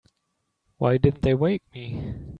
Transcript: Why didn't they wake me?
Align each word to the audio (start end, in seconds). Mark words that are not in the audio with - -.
Why 0.79 0.97
didn't 0.97 1.21
they 1.21 1.35
wake 1.35 1.61
me? 1.75 2.25